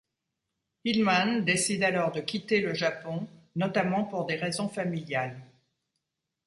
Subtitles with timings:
[0.83, 5.39] Hillman décide alors de quitter le Japon, notamment pour des raisons familiales.